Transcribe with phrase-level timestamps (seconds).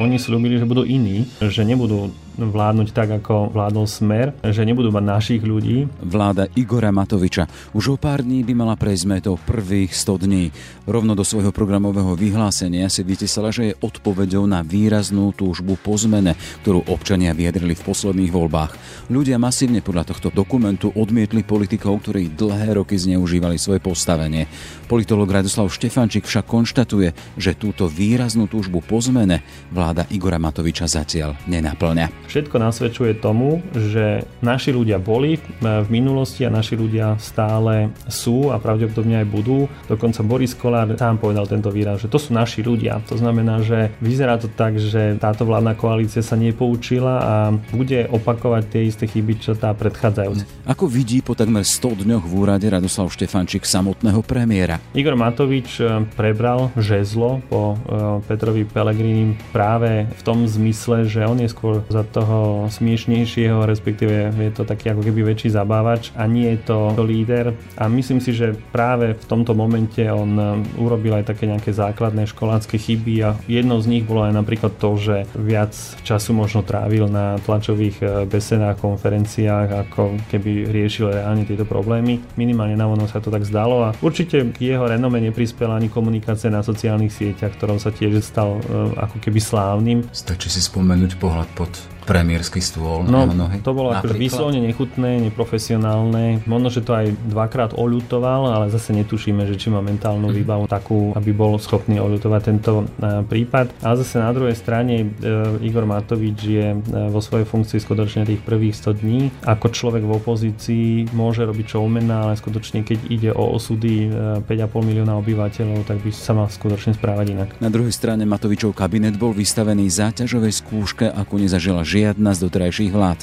[0.00, 2.08] Oni slúbili, že budú iní, že nebudú
[2.48, 5.84] vládnuť tak, ako vládol Smer, že nebudú mať našich ľudí.
[6.00, 7.44] Vláda Igora Matoviča
[7.76, 10.44] už o pár dní by mala prejsť metou prvých 100 dní.
[10.88, 16.38] Rovno do svojho programového vyhlásenia si vytesala, že je odpovedou na výraznú túžbu po zmene,
[16.64, 18.72] ktorú občania vyjadrili v posledných voľbách.
[19.12, 24.46] Ľudia masívne podľa tohto dokumentu odmietli politikov, ktorí dlhé roky zneužívali svoje postavenie.
[24.86, 31.38] Politolog Radoslav Štefančík však konštatuje, že túto výraznú túžbu po zmene vláda Igora Matoviča zatiaľ
[31.46, 32.29] nenaplňa.
[32.30, 38.62] Všetko nasvedčuje tomu, že naši ľudia boli v minulosti a naši ľudia stále sú a
[38.62, 39.66] pravdepodobne aj budú.
[39.90, 43.02] Dokonca Boris Kolár sám povedal tento výraz, že to sú naši ľudia.
[43.10, 47.34] To znamená, že vyzerá to tak, že táto vládna koalícia sa nepoučila a
[47.74, 50.46] bude opakovať tie isté chyby, čo tá predchádzajúca.
[50.70, 54.78] Ako vidí po takmer 100 dňoch v úrade Radoslav Štefančík samotného premiéra?
[54.94, 61.42] Igor Matovič eh, prebral žezlo po eh, Petrovi Pelegrini práve v tom zmysle, že on
[61.42, 66.28] je skôr za to toho smiešnejšieho, respektíve je to taký ako keby väčší zabávač a
[66.28, 67.56] nie je to, líder.
[67.80, 72.28] A myslím si, že práve v tomto momente on um, urobil aj také nejaké základné
[72.28, 75.72] školácké chyby a jednou z nich bolo aj napríklad to, že viac
[76.04, 82.20] času možno trávil na tlačových uh, besedách, konferenciách, ako keby riešil reálne tieto problémy.
[82.36, 86.60] Minimálne na sa to tak zdalo a určite k jeho renome neprispela ani komunikácia na
[86.60, 89.98] sociálnych sieťach, ktorom sa tiež stal uh, ako keby slávnym.
[90.12, 91.70] Stačí si spomenúť pohľad pod
[92.10, 93.62] premiérsky stôl no, na nohy.
[93.62, 96.42] To bolo akože vyslovene nechutné, neprofesionálne.
[96.42, 100.34] Možno, že to aj dvakrát oľutoval, ale zase netušíme, že či má mentálnu mm.
[100.42, 103.70] výbavu takú, aby bol schopný oľutovať tento uh, prípad.
[103.86, 108.42] A zase na druhej strane uh, Igor Matovič je uh, vo svojej funkcii skutočne tých
[108.42, 109.30] prvých 100 dní.
[109.46, 114.82] Ako človek v opozícii môže robiť showmana, ale skutočne keď ide o osudy uh, 5,5
[114.82, 117.48] milióna obyvateľov, tak by sa mal skutočne správať inak.
[117.62, 122.92] Na druhej strane Matovičov kabinet bol vystavený záťažovej skúške, ako nezažila žiadna žiadna z doterajších
[122.96, 123.20] vlád.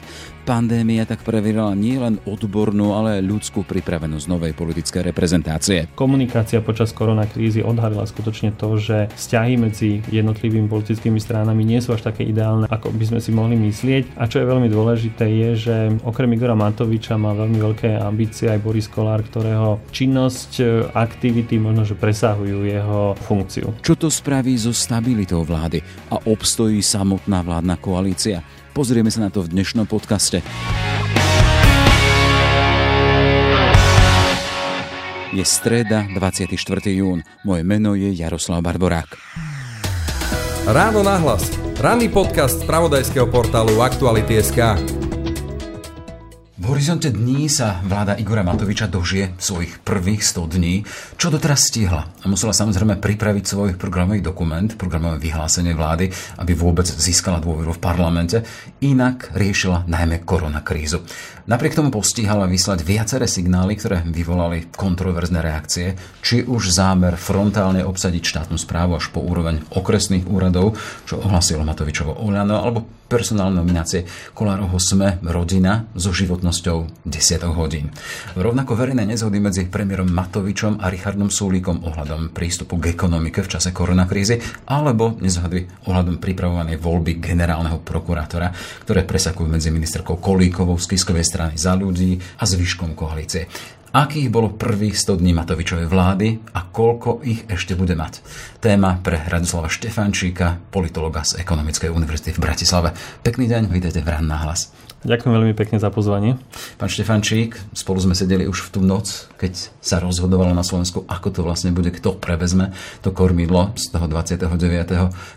[0.47, 5.91] Pandémia tak preverila nielen odbornú, ale aj ľudskú pripravenosť novej politickej reprezentácie.
[5.91, 12.07] Komunikácia počas koronakrízy odhalila skutočne to, že vzťahy medzi jednotlivými politickými stranami nie sú až
[12.07, 14.15] také ideálne, ako by sme si mohli myslieť.
[14.15, 15.75] A čo je veľmi dôležité je, že
[16.07, 20.63] okrem Igora Matoviča má veľmi veľké ambície aj Boris Kolár, ktorého činnosť,
[20.95, 23.83] aktivity možno, že presahujú jeho funkciu.
[23.83, 28.39] Čo to spraví so stabilitou vlády a obstojí samotná vládna koalícia?
[28.77, 30.45] Pozrieme sa na to v dnešnom podcaste.
[35.33, 36.45] Je streda, 24.
[36.93, 37.25] jún.
[37.41, 39.17] Moje meno je Jaroslav Barborák.
[40.69, 41.49] Ráno nahlas.
[41.81, 44.77] Ranný podcast z pravodajského portálu Aktuality.sk.
[46.67, 50.83] Horizonte dní sa vláda Igora Matoviča dožije svojich prvých 100 dní,
[51.15, 52.11] čo doteraz stihla.
[52.11, 56.11] A musela samozrejme pripraviť svoj programový dokument, programové vyhlásenie vlády,
[56.43, 58.43] aby vôbec získala dôveru v parlamente,
[58.83, 61.07] inak riešila najmä koronakrízu.
[61.47, 68.19] Napriek tomu postíhala vyslať viaceré signály, ktoré vyvolali kontroverzné reakcie, či už zámer frontálne obsadiť
[68.19, 70.75] štátnu správu až po úroveň okresných úradov,
[71.07, 74.03] čo ohlasilo Matovičovo Oľano, alebo personálne nominácie
[74.35, 77.95] Kolárovho SME rodina so životnosťou 10 hodín.
[78.35, 83.71] Rovnako verejné nezhody medzi premiérom Matovičom a Richardom Sulíkom ohľadom prístupu k ekonomike v čase
[83.71, 88.51] koronakrízy alebo nezhody ohľadom pripravovanej voľby generálneho prokurátora,
[88.83, 90.99] ktoré presakujú medzi ministerkou Kolíkovou z
[91.37, 93.45] strany za ľudí a zvyškom koalície
[93.97, 98.21] akých bolo prvých 100 dní Matovičovej vlády a koľko ich ešte bude mať.
[98.61, 102.93] Téma pre Radoslava Štefančíka, politologa z Ekonomickej univerzity v Bratislave.
[103.25, 104.69] Pekný deň, vítajte v Rán hlas.
[105.01, 106.41] Ďakujem veľmi pekne za pozvanie.
[106.81, 111.27] Pán Štefančík, spolu sme sedeli už v tú noc, keď sa rozhodovalo na Slovensku, ako
[111.33, 112.73] to vlastne bude, kto prevezme
[113.05, 114.41] to kormidlo z toho 29.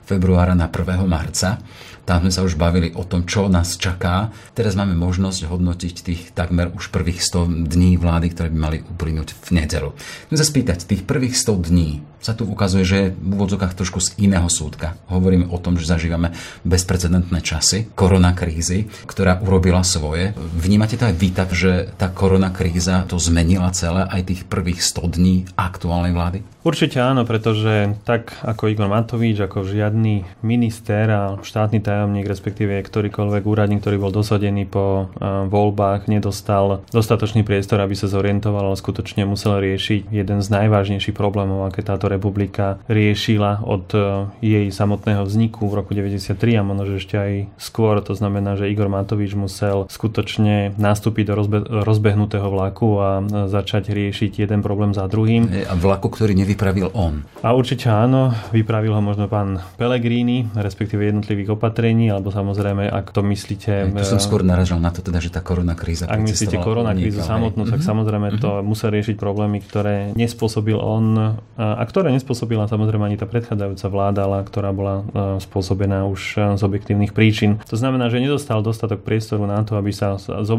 [0.08, 1.04] februára na 1.
[1.04, 1.60] marca.
[2.10, 4.34] Tam sme sa už bavili o tom, čo nás čaká.
[4.50, 9.38] Teraz máme možnosť hodnotiť tých takmer už prvých 100 dní vlády, ktoré by mali uplynúť
[9.38, 9.94] v nedelu.
[10.26, 14.02] Chcem sa spýtať, tých prvých 100 dní sa tu ukazuje, že je v úvodzokách trošku
[14.02, 14.98] z iného súdka.
[15.08, 16.36] Hovoríme o tom, že zažívame
[16.68, 20.36] bezprecedentné časy, korona krízy, ktorá urobila svoje.
[20.36, 24.84] Vnímate to aj vy tak, že tá korona kríza to zmenila celé aj tých prvých
[24.84, 26.38] 100 dní aktuálnej vlády?
[26.60, 33.42] Určite áno, pretože tak ako Igor Matovič, ako žiadny minister a štátny tajomník, respektíve ktorýkoľvek
[33.44, 35.12] úradník, ktorý bol dosadený po
[35.50, 41.12] voľbách, nedostal dostatočný priestor, aby sa zorientoval orientoval, ale skutočne musel riešiť jeden z najvážnejších
[41.12, 44.00] problémov, aké táto republika riešila od e,
[44.38, 47.98] jej samotného vzniku v roku 93 a možno, ešte aj skôr.
[48.06, 53.10] To znamená, že Igor Matovič musel skutočne nastúpiť do rozbe- rozbehnutého vlaku a
[53.50, 55.50] začať riešiť jeden problém za druhým.
[55.66, 57.26] A vlaku, ktorý nevypravil on.
[57.42, 61.79] A určite áno, vypravil ho možno pán Pellegrini, respektíve jednotlivých opatrení,
[62.12, 63.88] alebo samozrejme, ak to myslíte...
[63.88, 66.04] Ja, tu som skôr naražal na to, teda, že tá korona kríza...
[66.04, 67.86] Ak myslíte korona krízu samotnú, tak mhm.
[67.86, 68.66] samozrejme to mm-hmm.
[68.66, 74.44] musel riešiť problémy, ktoré nespôsobil on a ktoré nespôsobila samozrejme ani tá predchádzajúca vláda, ale
[74.44, 75.06] ktorá bola
[75.40, 77.62] spôsobená už z objektívnych príčin.
[77.68, 80.18] To znamená, že nedostal dostatok priestoru na to, aby sa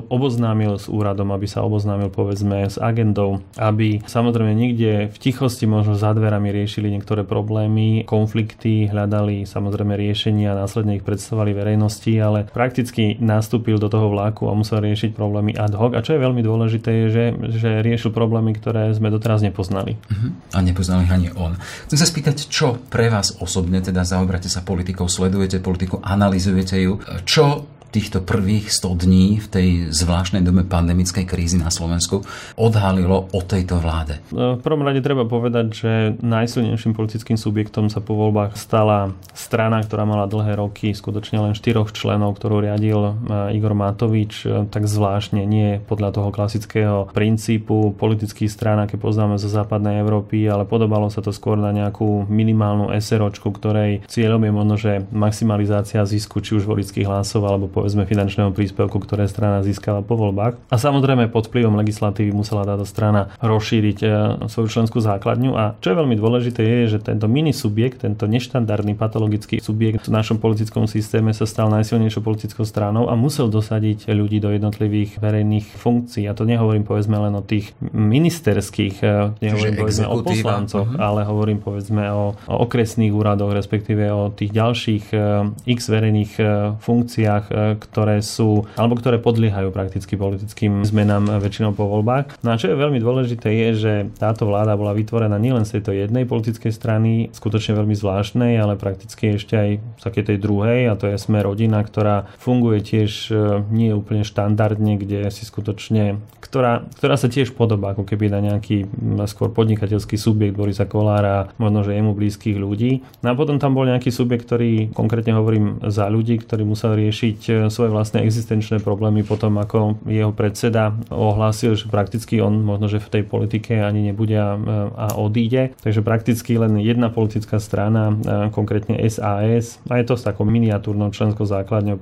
[0.10, 6.00] oboznámil s úradom, aby sa oboznámil povedzme s agendou, aby samozrejme niekde v tichosti možno
[6.00, 12.48] za dverami riešili niektoré problémy, konflikty, hľadali samozrejme riešenia a následne ich predstavovali verejnosti, ale
[12.48, 15.92] prakticky nastúpil do toho vláku a musel riešiť problémy ad hoc.
[15.92, 17.26] A čo je veľmi dôležité je, že,
[17.60, 20.00] že riešil problémy, ktoré sme doteraz nepoznali.
[20.00, 20.32] Uh-huh.
[20.56, 21.60] A nepoznali ani on.
[21.92, 27.04] Chcem sa spýtať, čo pre vás osobne, teda zaoberáte sa politikou, sledujete politiku, analizujete ju,
[27.28, 32.24] čo týchto prvých 100 dní v tej zvláštnej dobe pandemickej krízy na Slovensku
[32.56, 34.24] odhalilo o tejto vláde?
[34.32, 35.92] No, v prvom rade treba povedať, že
[36.24, 41.92] najsilnejším politickým subjektom sa po voľbách stala strana, ktorá mala dlhé roky, skutočne len štyroch
[41.92, 43.14] členov, ktorú riadil e,
[43.60, 49.52] Igor Matovič, e, tak zvláštne nie podľa toho klasického princípu politických strán, aké poznáme zo
[49.52, 54.76] západnej Európy, ale podobalo sa to skôr na nejakú minimálnu SROčku, ktorej cieľom je možno,
[54.80, 60.14] že maximalizácia zisku či už volických hlasov alebo povedzme finančného príspevku, ktoré strana získala po
[60.14, 60.54] voľbách.
[60.70, 64.08] A samozrejme pod vplyvom legislatívy musela táto strana rozšíriť e,
[64.46, 65.58] svoju členskú základňu.
[65.58, 70.14] A čo je veľmi dôležité je, že tento mini subjekt, tento neštandardný patologický subjekt v
[70.14, 75.74] našom politickom systéme sa stal najsilnejšou politickou stranou a musel dosadiť ľudí do jednotlivých verejných
[75.74, 76.30] funkcií.
[76.30, 80.22] A to nehovorím povedzme len o tých ministerských, e, nehovorím Čiže povedzme exekutíva.
[80.22, 81.02] o poslancoch, uh-huh.
[81.02, 85.18] ale hovorím povedzme o, o okresných úradoch, respektíve o tých ďalších e,
[85.66, 86.34] x verejných
[86.78, 87.46] funkciách,
[87.80, 92.42] ktoré sú, alebo ktoré podliehajú prakticky politickým zmenám väčšinou po voľbách.
[92.44, 95.92] No a čo je veľmi dôležité je, že táto vláda bola vytvorená nielen z tejto
[95.96, 99.70] jednej politickej strany, skutočne veľmi zvláštnej, ale prakticky ešte aj
[100.00, 104.26] z takej tej druhej, a to je Sme rodina, ktorá funguje tiež e, nie úplne
[104.26, 108.90] štandardne, kde si skutočne, ktorá, ktorá sa tiež podobá ako keby na nejaký
[109.30, 113.06] skôr podnikateľský subjekt Borisa Kolára, možno že jemu blízkych ľudí.
[113.22, 117.40] No a potom tam bol nejaký subjekt, ktorý konkrétne hovorím za ľudí, ktorý musel riešiť
[117.48, 123.04] e, svoje vlastné existenčné problémy potom, ako jeho predseda ohlásil, že prakticky on možno, že
[123.04, 124.56] v tej politike ani nebude a,
[124.96, 125.76] a odíde.
[125.84, 128.16] Takže prakticky len jedna politická strana,
[128.56, 132.00] konkrétne SAS, a je to s takou miniatúrnou členskou základňou,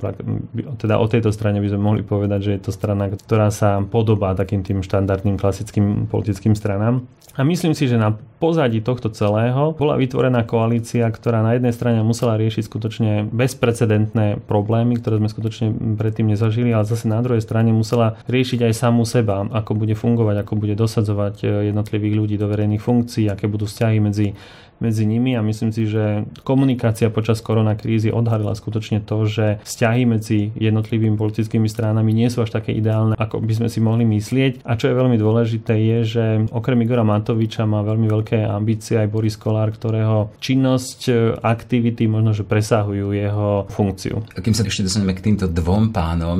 [0.77, 4.37] teda o tejto strane by sme mohli povedať, že je to strana, ktorá sa podobá
[4.37, 7.01] takým tým štandardným klasickým politickým stranám.
[7.39, 12.03] A myslím si, že na pozadí tohto celého bola vytvorená koalícia, ktorá na jednej strane
[12.03, 15.48] musela riešiť skutočne bezprecedentné problémy, ktoré sme skutočne
[15.97, 20.45] predtým nezažili, ale zase na druhej strane musela riešiť aj samú seba, ako bude fungovať,
[20.45, 24.37] ako bude dosadzovať eh, jednotlivých ľudí do verejných funkcií, aké budú vzťahy medzi
[24.79, 30.51] medzi nimi a myslím si, že komunikácia počas koronakrízy odhalila skutočne to, že vzťahy medzi
[30.55, 34.63] jednotlivými politickými stranami nie sú až také ideálne, ako by sme si mohli myslieť.
[34.63, 39.11] A čo je veľmi dôležité je, že okrem Igora Matoviča má veľmi veľké ambície aj
[39.11, 41.11] Boris Kolár, ktorého činnosť,
[41.43, 44.23] aktivity možno, že presahujú jeho funkciu.
[44.39, 46.39] Kým sa ešte dostaneme k týmto dvom pánom,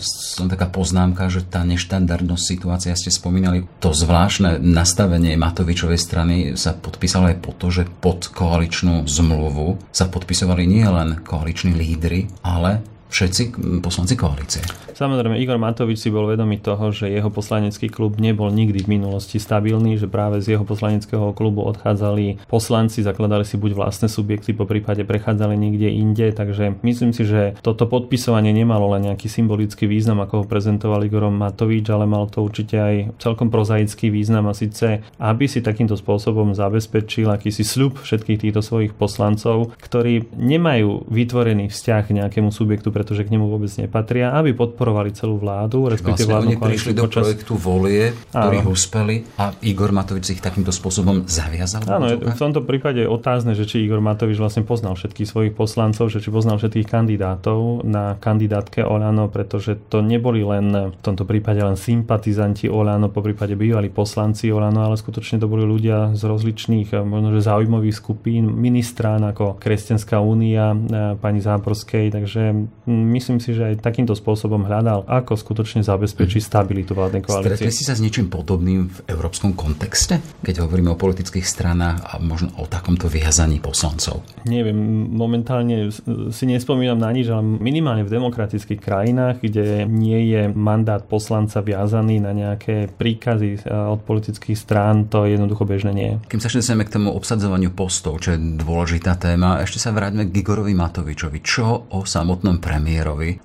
[0.00, 6.76] som taká poznámka, že tá neštandardnosť situácia, ste spomínali, to zvláštne nastavenie Matovičovej strany sa
[6.76, 12.84] podpísalo aj po to, že že pod koaličnú zmluvu sa podpisovali nielen koaliční lídry, ale
[13.10, 13.42] všetci
[13.82, 14.62] poslanci koalície.
[14.94, 19.40] Samozrejme, Igor Matovič si bol vedomý toho, že jeho poslanecký klub nebol nikdy v minulosti
[19.40, 24.68] stabilný, že práve z jeho poslaneckého klubu odchádzali poslanci, zakladali si buď vlastné subjekty, po
[24.68, 30.20] prípade prechádzali niekde inde, takže myslím si, že toto podpisovanie nemalo len nejaký symbolický význam,
[30.20, 35.00] ako ho prezentoval Igor Matovič, ale mal to určite aj celkom prozaický význam a síce,
[35.16, 42.02] aby si takýmto spôsobom zabezpečil akýsi sľub všetkých týchto svojich poslancov, ktorí nemajú vytvorený vzťah
[42.04, 46.60] k nejakému subjektu, pretože k nemu vôbec nepatria, aby podporovali celú vládu, respektíve vlastne vládnu
[46.60, 47.24] oni prišli do počas...
[47.24, 48.76] projektu volie, ktorý Áno.
[48.76, 51.88] uspeli a Igor Matovič ich takýmto spôsobom zaviazal?
[51.88, 56.12] Áno, v tomto prípade je otázne, že či Igor Matovič vlastne poznal všetkých svojich poslancov,
[56.12, 61.64] že či poznal všetkých kandidátov na kandidátke Olano, pretože to neboli len v tomto prípade
[61.64, 67.00] len sympatizanti Olano, po prípade bývali poslanci Olano, ale skutočne to boli ľudia z rozličných
[67.00, 70.76] možno že zaujímavých skupín, ministrán ako Kresťanská únia,
[71.16, 72.42] pani Záborskej, takže
[72.90, 77.56] myslím si, že aj takýmto spôsobom hľadal, ako skutočne zabezpečí stabilitu vládnej koalície.
[77.56, 82.18] Stretli si sa s niečím podobným v európskom kontexte, keď hovoríme o politických stranách a
[82.18, 84.26] možno o takomto vyhazaní poslancov?
[84.44, 84.76] Neviem,
[85.14, 85.94] momentálne
[86.34, 92.18] si nespomínam na nič, ale minimálne v demokratických krajinách, kde nie je mandát poslanca viazaný
[92.18, 96.10] na nejaké príkazy e, od politických strán, to jednoducho bežné nie.
[96.26, 100.72] Kým sa k tomu obsadzovaniu postov, čo je dôležitá téma, ešte sa vráťme k Igorovi
[100.72, 101.38] Matovičovi.
[101.44, 102.79] Čo o samotnom premiérovi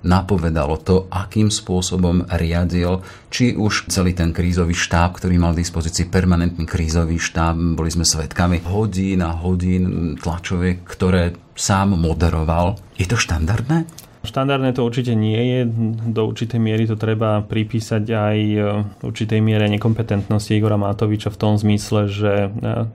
[0.02, 6.08] napovedalo to, akým spôsobom riadil či už celý ten krízový štáb, ktorý mal v dispozícii
[6.08, 12.78] permanentný krízový štáb, boli sme svetkami hodín a hodín tlačoviek, ktoré sám moderoval.
[12.96, 14.05] Je to štandardné?
[14.26, 15.58] Štandardné to určite nie je.
[16.10, 18.58] Do určitej miery to treba pripísať aj e,
[19.06, 22.48] určitej miere nekompetentnosti Igora Matoviča v tom zmysle, že e,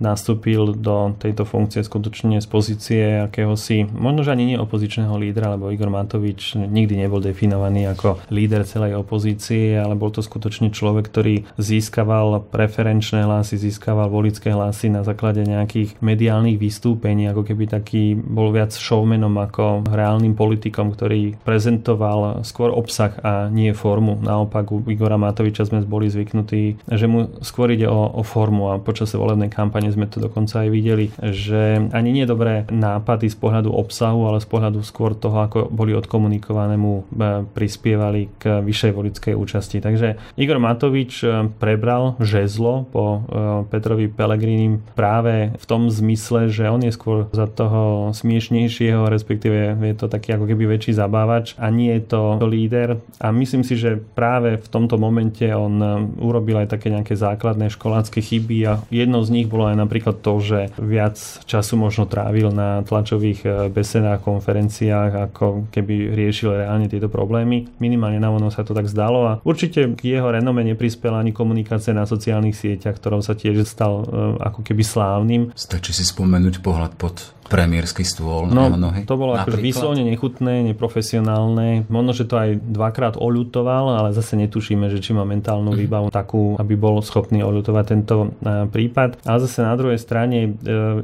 [0.04, 5.72] nastúpil do tejto funkcie skutočne z pozície akéhosi, možno že ani nie opozičného lídra, lebo
[5.72, 11.48] Igor Matovič nikdy nebol definovaný ako líder celej opozície, ale bol to skutočne človek, ktorý
[11.56, 18.52] získaval preferenčné hlasy, získaval volické hlasy na základe nejakých mediálnych vystúpení, ako keby taký bol
[18.52, 24.18] viac showmanom ako reálnym politikom, ktorý prezentoval skôr obsah a nie formu.
[24.22, 28.82] Naopak u Igora Matoviča sme boli zvyknutí, že mu skôr ide o, o formu a
[28.82, 33.70] počas volebnej kampane sme to dokonca aj videli, že ani nie dobré nápady z pohľadu
[33.70, 39.34] obsahu, ale z pohľadu skôr toho, ako boli odkomunikované mu e, prispievali k vyššej volickej
[39.36, 39.78] účasti.
[39.84, 43.20] Takže Igor Matovič e, prebral žezlo po e,
[43.68, 49.96] Petrovi Pelegrini práve v tom zmysle, že on je skôr za toho smiešnejšieho, respektíve je
[49.98, 53.04] to taký ako keby väčší zabavný zabávač a nie je to líder.
[53.20, 55.88] A myslím si, že práve v tomto momente on e,
[56.24, 60.40] urobil aj také nejaké základné školácké chyby a jednou z nich bolo aj napríklad to,
[60.40, 67.12] že viac času možno trávil na tlačových e, besedách, konferenciách, ako keby riešil reálne tieto
[67.12, 67.68] problémy.
[67.84, 71.92] Minimálne na ono sa to tak zdalo a určite k jeho renome neprispela ani komunikácia
[71.92, 75.42] na sociálnych sieťach, ktorou sa tiež stal e, ako keby slávnym.
[75.52, 79.04] Stačí si spomenúť pohľad pod premiérsky stôl no, na nohy?
[79.04, 81.84] to bolo akože vyslovne nechutné, neprofesionálne.
[81.92, 85.80] Možno, že to aj dvakrát oľutoval, ale zase netušíme, že či má mentálnu mhm.
[85.84, 89.28] výbavu takú, aby bol schopný oľutovať tento e, prípad.
[89.28, 90.50] Ale zase na druhej strane e,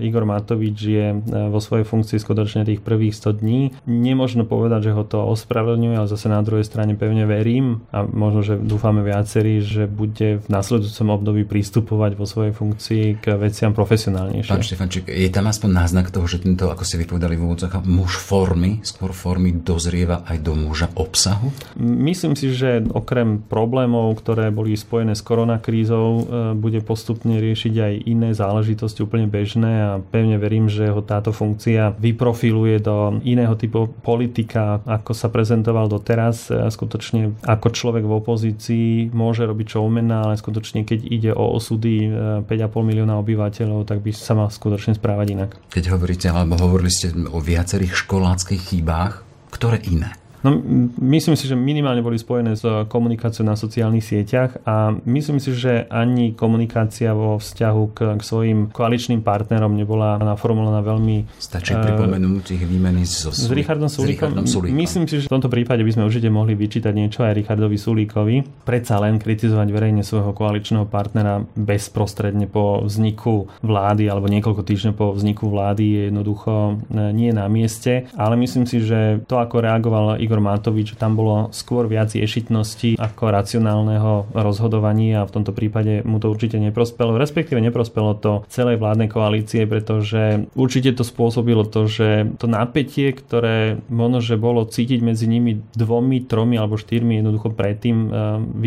[0.07, 1.17] Igor Matovič je e,
[1.51, 3.61] vo svojej funkcii skutočne tých prvých 100 dní.
[3.83, 8.45] Nemožno povedať, že ho to ospravedlňuje, ale zase na druhej strane pevne verím a možno,
[8.45, 14.53] že dúfame viacerí, že bude v nasledujúcom období pristupovať vo svojej funkcii k veciam profesionálnejšie.
[14.53, 17.81] Pán Štefančík, je tam aspoň náznak toho, že že tento, ako ste vypovedali v úvodzách,
[17.89, 21.49] muž formy, skôr formy dozrieva aj do muža obsahu?
[21.81, 26.21] Myslím si, že okrem problémov, ktoré boli spojené s koronakrízou, e,
[26.53, 31.97] bude postupne riešiť aj iné záležitosti úplne bežné a pevne verím, že ho táto funkcia
[31.97, 36.53] vyprofiluje do iného typu politika, ako sa prezentoval doteraz.
[36.53, 42.13] E, skutočne ako človek v opozícii môže robiť showmana, ale skutočne keď ide o osudy
[42.45, 45.49] 5,5 e, milióna obyvateľov, tak by sa mal skutočne správať inak.
[45.73, 49.23] Keď hovoríte ste, alebo hovorili ste o viacerých školáckých chybách,
[49.55, 50.11] ktoré iné?
[50.45, 50.53] No,
[51.01, 55.89] myslím si, že minimálne boli spojené s komunikáciou na sociálnych sieťach a myslím si, že
[55.89, 61.25] ani komunikácia vo vzťahu k, k svojim koaličným partnerom nebola naformulovaná veľmi...
[61.41, 64.45] Stačí uh, pripomenúť ich výmeny so, s Richardom Sulíkom.
[64.45, 64.77] S Sulíkom.
[64.77, 68.35] Myslím si, že v tomto prípade by sme určite mohli vyčítať niečo aj Richardovi Sulíkovi.
[68.61, 75.07] Predsa len kritizovať verejne svojho koaličného partnera bezprostredne po vzniku vlády alebo niekoľko týždňov po
[75.17, 76.73] vzniku vlády je jednoducho e,
[77.11, 78.05] nie na mieste.
[78.13, 83.31] Ale myslím si, že to, ako reagoval Igor Matovič, tam bolo skôr viac ješitnosti ako
[83.31, 89.07] racionálneho rozhodovania a v tomto prípade mu to určite neprospelo, respektíve neprospelo to celej vládnej
[89.07, 95.31] koalície, pretože určite to spôsobilo to, že to napätie, ktoré možno, že bolo cítiť medzi
[95.31, 98.07] nimi dvomi, tromi alebo štyrmi jednoducho predtým e,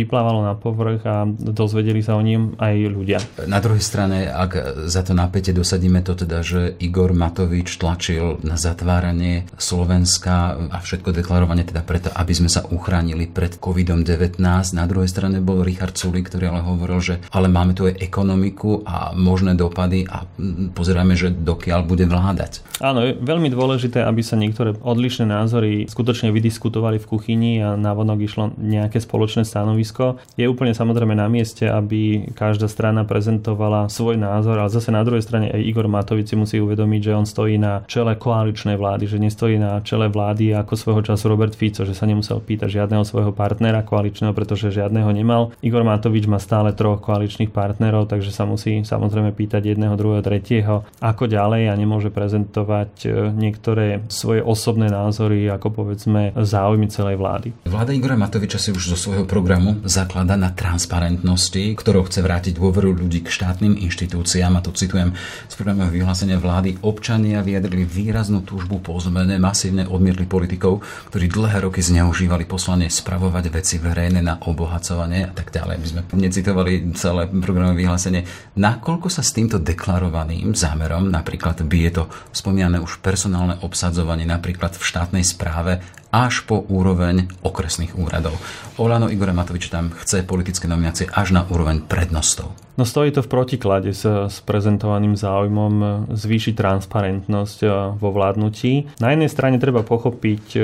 [0.00, 3.19] vyplávalo na povrch a dozvedeli sa o ním aj ľudia.
[3.45, 8.57] Na druhej strane, ak za to napätie dosadíme to teda, že Igor Matovič tlačil na
[8.57, 14.38] zatváranie Slovenska a všetko deklaroval hlavne teda preto, aby sme sa uchránili pred COVID-19.
[14.71, 18.87] Na druhej strane bol Richard Sulik, ktorý ale hovoril, že ale máme tu aj ekonomiku
[18.87, 20.30] a možné dopady a
[20.71, 22.62] pozeráme, že dokiaľ bude vládať.
[22.78, 28.21] Áno, je veľmi dôležité, aby sa niektoré odlišné názory skutočne vydiskutovali v kuchyni a vonok
[28.23, 30.23] išlo nejaké spoločné stanovisko.
[30.38, 35.26] Je úplne samozrejme na mieste, aby každá strana prezentovala svoj názor, ale zase na druhej
[35.26, 39.59] strane aj Igor Matovici musí uvedomiť, že on stojí na čele koaličnej vlády, že nestojí
[39.59, 43.80] na čele vlády, ako svojho času Robert Fico, že sa nemusel pýtať žiadneho svojho partnera
[43.80, 45.56] koaličného, pretože žiadneho nemal.
[45.64, 50.85] Igor Matovič má stále troch koaličných partnerov, takže sa musí samozrejme pýtať jedného, druhého, tretieho,
[51.00, 57.56] ako ďalej a nemôže prezentovať e, niektoré svoje osobné názory, ako povedzme záujmy celej vlády.
[57.64, 63.00] Vláda Igora Matoviča si už zo svojho programu zaklada na transparentnosti, ktorou chce vrátiť dôveru
[63.00, 65.16] ľudí k štátnym inštitúciám a to citujem
[65.49, 66.85] z programového vyhlásenia vlády.
[66.85, 73.54] Občania vyjadrili výraznú túžbu po zmene, masívne odmietli politikov, ktorí dlhé roky zneužívali poslanie spravovať
[73.54, 75.76] veci verejné na obohacovanie a tak ďalej.
[75.78, 78.26] My sme necitovali celé programové vyhlásenie.
[78.58, 84.75] Nakoľko sa s týmto deklarovaným zámerom, napríklad by je to spomínané už personálne obsadzovanie napríklad
[84.75, 85.78] v štátnej správe
[86.10, 88.34] až po úroveň okresných úradov.
[88.82, 92.50] Olano Igor Matovič tam chce politické nominácie až na úroveň prednostov.
[92.80, 97.68] No stojí to v protiklade s, s prezentovaným záujmom zvýšiť transparentnosť e,
[98.00, 98.96] vo vládnutí.
[99.04, 100.60] Na jednej strane treba pochopiť e,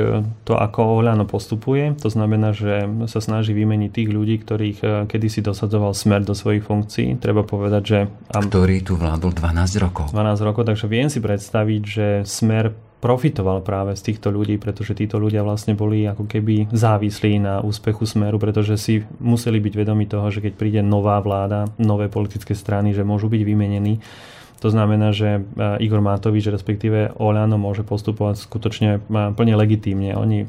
[0.49, 1.93] to, ako Olano postupuje.
[2.01, 6.65] To znamená, že sa snaží vymeniť tých ľudí, ktorých e, kedysi dosadzoval smer do svojich
[6.65, 7.21] funkcií.
[7.21, 7.99] Treba povedať, že...
[8.33, 10.09] Ktorý tu vládol 12 rokov.
[10.17, 12.73] 12 rokov, takže viem si predstaviť, že smer
[13.07, 18.03] profitoval práve z týchto ľudí, pretože títo ľudia vlastne boli ako keby závislí na úspechu
[18.03, 22.91] Smeru, pretože si museli byť vedomi toho, že keď príde nová vláda, nové politické strany,
[22.91, 24.03] že môžu byť vymenení.
[24.59, 25.41] To znamená, že e,
[25.87, 29.01] Igor Matovič, respektíve Olano, môže postupovať skutočne e,
[29.39, 30.19] plne legitímne.
[30.19, 30.49] Oni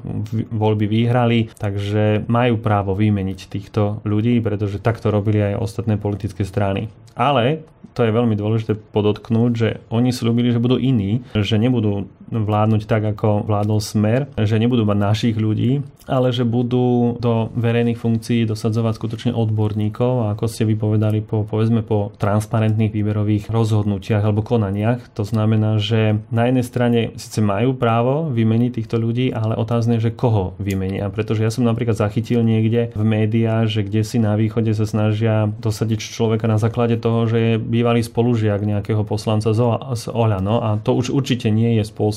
[0.49, 6.89] voľby vyhrali, takže majú právo vymeniť týchto ľudí, pretože takto robili aj ostatné politické strany.
[7.13, 12.85] Ale to je veľmi dôležité podotknúť, že oni slúbili, že budú iní, že nebudú vládnuť
[12.87, 18.47] tak, ako vládol Smer, že nebudú mať našich ľudí, ale že budú do verejných funkcií
[18.47, 25.03] dosadzovať skutočne odborníkov ako ste vypovedali po, povedzme po transparentných výberových rozhodnutiach alebo konaniach.
[25.19, 30.09] To znamená, že na jednej strane síce majú právo vymeniť týchto ľudí, ale otázne je,
[30.09, 31.11] že koho vymenia.
[31.11, 35.51] Pretože ja som napríklad zachytil niekde v médiách, že kde si na východe sa snažia
[35.59, 40.95] dosadiť človeka na základe toho, že je bývalý spolužiak nejakého poslanca z Oľano a to
[40.95, 42.16] už určite nie je spôsob,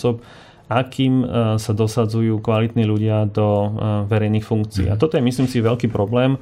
[0.70, 1.26] akým e,
[1.58, 3.68] sa dosadzujú kvalitní ľudia do e,
[4.06, 4.86] verejných funkcií.
[4.86, 6.38] A toto je, myslím si, veľký problém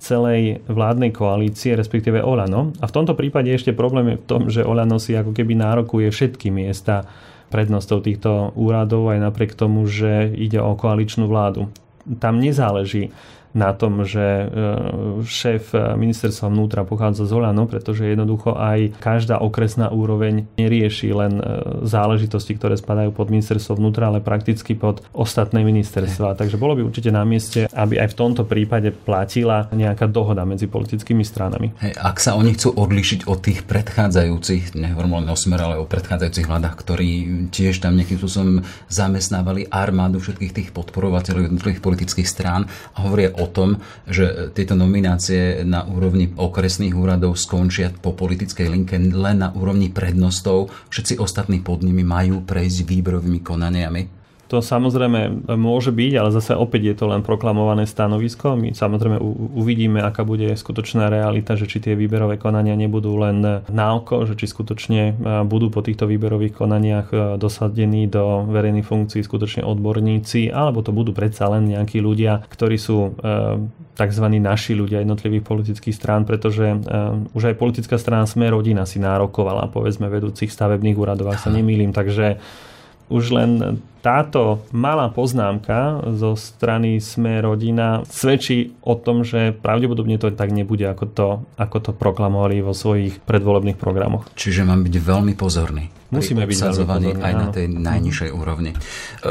[0.00, 2.72] celej vládnej koalície, respektíve Olano.
[2.80, 6.08] A v tomto prípade ešte problém je v tom, že Olano si ako keby nárokuje
[6.08, 7.08] všetky miesta
[7.52, 11.68] prednostov týchto úradov aj napriek tomu, že ide o koaličnú vládu.
[12.22, 13.12] Tam nezáleží
[13.52, 14.46] na tom, že e,
[15.26, 21.42] šéf ministerstva vnútra pochádza z Olano, pretože jednoducho aj každá okresná úroveň nerieši len e,
[21.86, 26.38] záležitosti, ktoré spadajú pod ministerstvo vnútra, ale prakticky pod ostatné ministerstva.
[26.38, 30.70] Takže bolo by určite na mieste, aby aj v tomto prípade platila nejaká dohoda medzi
[30.70, 31.74] politickými stranami.
[31.82, 35.86] Hey, ak sa oni chcú odlišiť od tých predchádzajúcich, nehovorím len o smer, ale o
[35.90, 37.10] predchádzajúcich vládach, ktorí
[37.50, 43.48] tiež tam nejakým spôsobom zamestnávali armádu všetkých tých podporovateľov jednotlivých politických strán a hovoria o
[43.48, 49.88] tom, že tieto nominácie na úrovni okresných úradov skončia po politickej linke len na úrovni
[49.88, 50.68] prednostov.
[50.92, 54.19] Všetci ostatní pod nimi majú prejsť výberovými konaniami.
[54.50, 58.58] To samozrejme môže byť, ale zase opäť je to len proklamované stanovisko.
[58.58, 59.22] My samozrejme
[59.54, 64.34] uvidíme, aká bude skutočná realita, že či tie výberové konania nebudú len na oko, že
[64.34, 65.12] či skutočne e,
[65.46, 71.14] budú po týchto výberových konaniach e, dosadení do verejných funkcií skutočne odborníci, alebo to budú
[71.14, 73.30] predsa len nejakí ľudia, ktorí sú e,
[73.94, 74.26] tzv.
[74.42, 76.72] naši ľudia jednotlivých politických strán, pretože
[77.36, 81.92] už aj politická strana Sme rodina si nárokovala, povedzme, vedúcich stavebných úradov, ak sa nemýlim,
[81.92, 82.40] takže
[83.12, 83.50] už len
[84.00, 90.88] táto malá poznámka zo strany Sme rodina svedčí o tom, že pravdepodobne to tak nebude,
[90.88, 91.28] ako to,
[91.60, 94.26] ako to proklamovali vo svojich predvolebných programoch.
[94.34, 96.00] Čiže mám byť veľmi pozorný.
[96.10, 98.74] Musíme byť obsadzovaní aj na tej najnižšej úrovni.
[98.74, 98.76] E,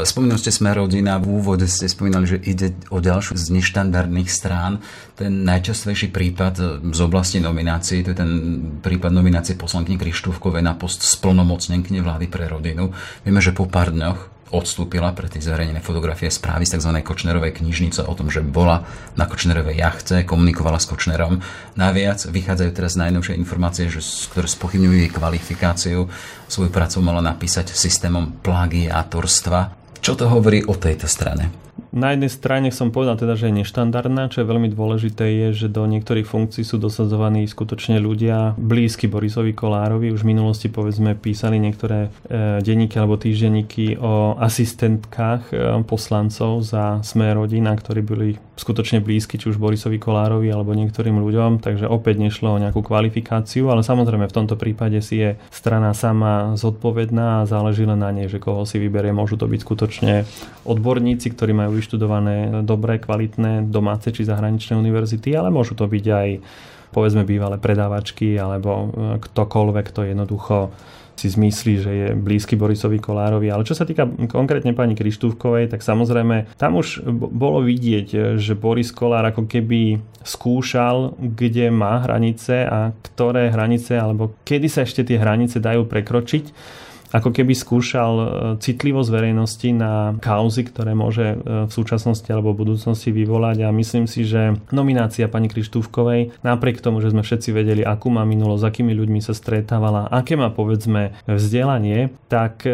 [0.00, 4.80] spomínali ste Sme rodina, v úvode ste spomínali, že ide o ďalšiu z neštandardných strán.
[5.12, 8.32] Ten najčastejší prípad z oblasti nominácií, to je ten
[8.80, 12.96] prípad nominácie poslankyne Krištúvkovej na post splnomocnenkyne vlády pre rodinu.
[13.28, 16.90] Vieme, že po pár dňoch odstúpila pre tie zverejnené fotografie správy z tzv.
[17.00, 18.84] Kočnerovej knižnice o tom, že bola
[19.14, 21.38] na Kočnerovej jachte, komunikovala s Kočnerom.
[21.78, 24.02] Naviac vychádzajú teraz najnovšie informácie, že,
[24.34, 26.10] ktoré spochybňujú jej kvalifikáciu.
[26.50, 29.78] Svoju prácu mala napísať systémom plagiátorstva.
[30.02, 31.69] Čo to hovorí o tejto strane?
[31.90, 35.68] Na jednej strane som povedal teda, že je neštandardná, čo je veľmi dôležité je, že
[35.72, 40.12] do niektorých funkcií sú dosadzovaní skutočne ľudia blízky Borisovi Kolárovi.
[40.14, 47.00] Už v minulosti povedzme písali niektoré e, denníky alebo týždenníky o asistentkách e, poslancov za
[47.00, 48.28] Sme rodina, ktorí boli
[48.60, 53.72] skutočne blízky či už Borisovi Kolárovi alebo niektorým ľuďom, takže opäť nešlo o nejakú kvalifikáciu,
[53.72, 58.28] ale samozrejme v tomto prípade si je strana sama zodpovedná a záleží len na nej,
[58.28, 59.16] že koho si vyberie.
[59.16, 60.14] Môžu to byť skutočne
[60.68, 66.28] odborníci, ktorí majú vyštudované dobré, kvalitné domáce či zahraničné univerzity, ale môžu to byť aj
[66.90, 68.86] povedzme bývalé predávačky alebo e,
[69.22, 70.74] ktokoľvek, kto jednoducho
[71.20, 73.52] si zmyslí, že je blízky Borisovi Kolárovi.
[73.52, 78.88] Ale čo sa týka konkrétne pani Krištúvkovej, tak samozrejme tam už bolo vidieť, že Boris
[78.88, 85.20] Kolár ako keby skúšal, kde má hranice a ktoré hranice, alebo kedy sa ešte tie
[85.20, 86.44] hranice dajú prekročiť
[87.10, 88.26] ako keby skúšal e,
[88.62, 93.66] citlivosť verejnosti na kauzy, ktoré môže e, v súčasnosti alebo v budúcnosti vyvolať.
[93.66, 98.22] A myslím si, že nominácia pani Krištúvkovej, napriek tomu, že sme všetci vedeli, akú má
[98.22, 102.72] minulosť, s akými ľuďmi sa stretávala, aké má povedzme vzdelanie, tak e,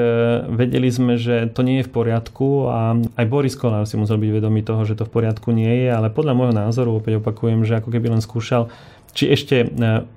[0.53, 4.31] vedeli sme, že to nie je v poriadku a aj Boris Kolár si musel byť
[4.37, 7.81] vedomý toho, že to v poriadku nie je, ale podľa môjho názoru opäť opakujem, že
[7.81, 8.69] ako keby len skúšal
[9.17, 9.67] či ešte e,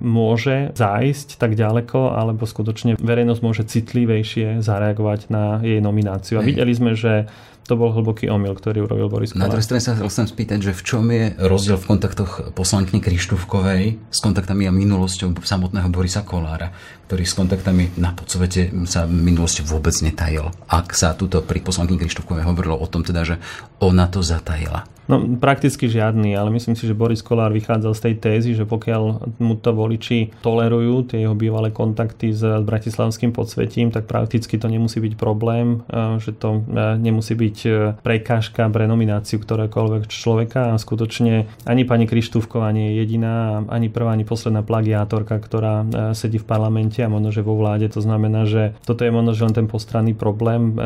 [0.04, 6.36] môže zájsť tak ďaleko, alebo skutočne verejnosť môže citlivejšie zareagovať na jej nomináciu.
[6.36, 7.24] A videli sme, že
[7.70, 9.46] to bol hlboký omyl, ktorý urobil Boris Kolár.
[9.46, 14.10] Na druhej strane sa chcem spýtať, že v čom je rozdiel v kontaktoch poslankyne Krištúvkovej
[14.10, 16.74] s kontaktami a minulosťou samotného Borisa Kolára,
[17.06, 20.50] ktorý s kontaktami na podsvete sa minulosti vôbec netajil.
[20.66, 23.38] Ak sa tuto pri poslankyni Krištúvkovej hovorilo o tom teda, že
[23.78, 24.82] ona to zatajila.
[25.10, 29.34] No, prakticky žiadny, ale myslím si, že Boris Kolár vychádzal z tej tézy, že pokiaľ
[29.42, 35.02] mu to voliči tolerujú, tie jeho bývalé kontakty s bratislavským podsvetím, tak prakticky to nemusí
[35.02, 35.82] byť problém,
[36.22, 37.58] že to e, nemusí byť
[38.04, 44.12] prekážka pre nomináciu ktorékoľvek človeka a skutočne ani pani Krištúvková nie je jediná, ani prvá,
[44.14, 47.88] ani posledná plagiátorka, ktorá sedí v parlamente a možno, že vo vláde.
[47.94, 50.76] To znamená, že toto je možno, že len ten postranný problém,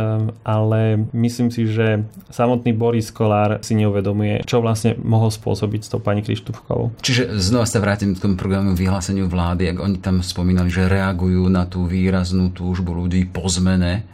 [0.46, 5.88] ale myslím si, že samotný Boris Kolár si neuvedomuje uvedomuje, čo vlastne mohol spôsobiť s
[5.88, 6.92] tou pani Krištúfkovou.
[7.00, 11.48] Čiže znova sa vrátim k tomu programu vyhláseniu vlády, ak oni tam spomínali, že reagujú
[11.48, 14.04] na tú výraznú túžbu ľudí po zmene,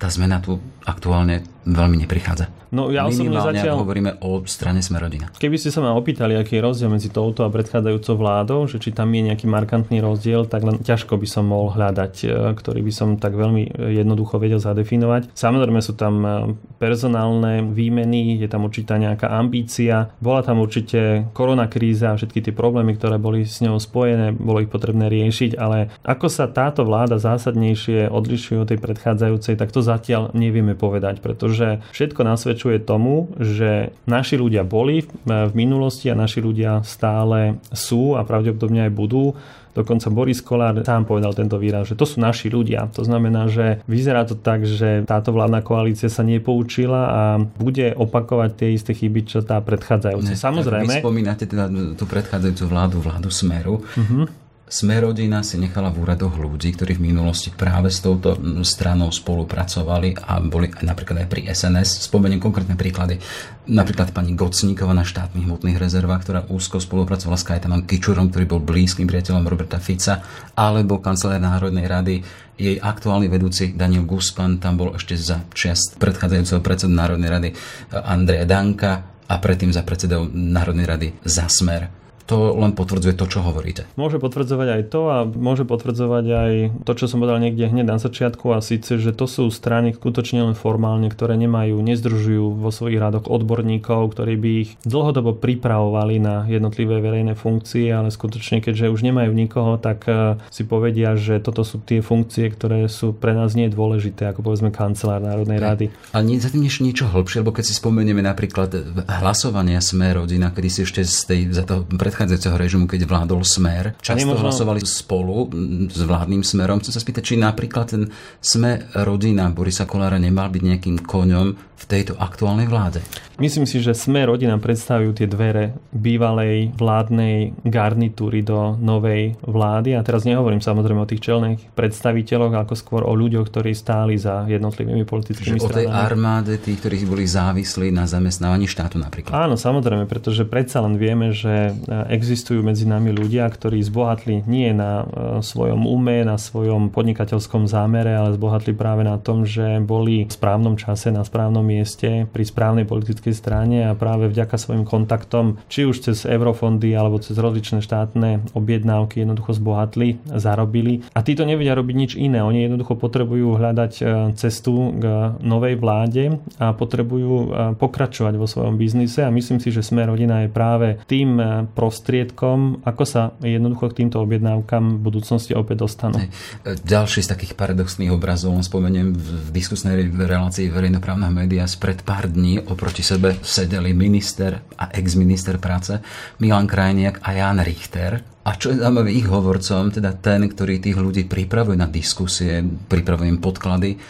[0.00, 0.56] tá zmena tu
[0.88, 2.59] aktuálne veľmi neprichádza.
[2.70, 3.82] No ja osobne zatiaľ...
[3.82, 5.26] hovoríme o strane Smerodina.
[5.34, 8.94] Keby ste sa ma opýtali, aký je rozdiel medzi touto a predchádzajúcou vládou, že či
[8.94, 12.92] tam je nejaký markantný rozdiel, tak len ťažko by som mohol hľadať, e, ktorý by
[12.94, 15.34] som tak veľmi jednoducho vedel zadefinovať.
[15.34, 16.30] Samozrejme sú tam e,
[16.78, 22.54] personálne výmeny, je tam určitá nejaká ambícia, bola tam určite korona kríza a všetky tie
[22.54, 27.18] problémy, ktoré boli s ňou spojené, bolo ich potrebné riešiť, ale ako sa táto vláda
[27.18, 33.32] zásadnejšie odlišuje od tej predchádzajúcej, tak to zatiaľ nevieme povedať, pretože všetko nasvedčuje nasvedčuje tomu,
[33.40, 39.32] že naši ľudia boli v minulosti a naši ľudia stále sú a pravdepodobne aj budú.
[39.70, 42.90] Dokonca Boris Kolár sám povedal tento výraz, že to sú naši ľudia.
[42.90, 48.50] To znamená, že vyzerá to tak, že táto vládna koalícia sa nepoučila a bude opakovať
[48.58, 50.34] tie isté chyby, čo tá predchádzajúca.
[50.34, 51.00] Samozrejme.
[51.00, 53.78] Vy spomínate teda tú predchádzajúcu vládu, vládu Smeru.
[53.80, 54.26] Uh-huh.
[54.70, 60.38] Smerodina si nechala v úradoch ľudí, ktorí v minulosti práve s touto stranou spolupracovali a
[60.38, 62.06] boli napríklad aj pri SNS.
[62.06, 63.18] Spomeniem konkrétne príklady.
[63.66, 68.62] Napríklad pani Gocníkova na štátnych hmotných rezervách, ktorá úzko spolupracovala s Kajtanom Kičurom, ktorý bol
[68.62, 70.22] blízkym priateľom Roberta Fica,
[70.54, 72.14] alebo kancelár Národnej rady
[72.54, 77.48] jej aktuálny vedúci Daniel Guspan, tam bol ešte za časť predchádzajúceho predsedu Národnej rady
[77.90, 83.44] Andreja Danka a predtým za predsedou Národnej rady za Smer to len potvrdzuje to, čo
[83.44, 83.88] hovoríte.
[83.94, 86.52] Môže potvrdzovať aj to a môže potvrdzovať aj
[86.84, 90.50] to, čo som povedal niekde hneď na začiatku a síce, že to sú strany skutočne
[90.50, 96.44] len formálne, ktoré nemajú, nezdružujú vo svojich radoch odborníkov, ktorí by ich dlhodobo pripravovali na
[96.48, 101.62] jednotlivé verejné funkcie, ale skutočne, keďže už nemajú nikoho, tak e, si povedia, že toto
[101.62, 105.86] sú tie funkcie, ktoré sú pre nás nie dôležité, ako povedzme kancelár Národnej rady.
[106.16, 108.72] A nie, za tým ešte niečo hĺbšie, lebo keď si spomenieme napríklad
[109.20, 113.96] hlasovania Sme rodina, kedy si ešte z tej, za toho predchádzajúceho režimu, keď vládol smer,
[114.02, 114.50] často nemožno...
[114.50, 115.48] hlasovali spolu
[115.88, 116.82] s vládnym smerom.
[116.82, 118.02] Chcem sa spýtať, či napríklad ten
[118.42, 123.00] sme rodina Borisa Kolára nemal byť nejakým koňom v tejto aktuálnej vláde.
[123.40, 129.96] Myslím si, že sme rodina predstavujú tie dvere bývalej vládnej garnitúry do novej vlády.
[129.96, 134.44] A teraz nehovorím samozrejme o tých čelných predstaviteľoch, ako skôr o ľuďoch, ktorí stáli za
[134.44, 135.88] jednotlivými politickými Čiže stranami.
[135.88, 139.32] O tej armáde, tých, ktorí boli závislí na zamestnávaní štátu napríklad.
[139.32, 144.68] Áno, samozrejme, pretože predsa len vieme, že e, existujú medzi nami ľudia, ktorí zbohatli nie
[144.76, 145.08] na
[145.40, 150.76] svojom ume, na svojom podnikateľskom zámere, ale zbohatli práve na tom, že boli v správnom
[150.76, 156.08] čase na správnom mieste pri správnej politickej strane a práve vďaka svojim kontaktom, či už
[156.10, 161.04] cez eurofondy alebo cez rozličné štátne objednávky jednoducho zbohatli, zarobili.
[161.12, 162.40] A títo nevedia robiť nič iné.
[162.40, 163.92] Oni jednoducho potrebujú hľadať
[164.40, 165.04] cestu k
[165.44, 170.48] novej vláde a potrebujú pokračovať vo svojom biznise a myslím si, že Sme rodina je
[170.48, 171.36] práve tým
[171.76, 176.16] prostriedkom, ako sa jednoducho k týmto objednávkam v budúcnosti opäť dostanú.
[176.64, 183.04] Ďalší z takých paradoxných obrazov spomeniem v diskusnej relácii verejnoprávna média spred pár dní oproti
[183.04, 186.00] sebe sedeli minister a ex-minister práce
[186.40, 188.20] Milan Krajniak a Jan Richter.
[188.40, 193.28] A čo je zaujímavé ich hovorcom, teda ten, ktorý tých ľudí pripravuje na diskusie, pripravuje
[193.28, 194.00] im podklady,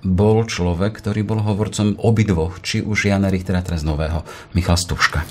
[0.00, 4.24] bol človek, ktorý bol hovorcom obidvoch, či už Jana Richtera, teraz nového,
[4.56, 5.26] Michal Stuška.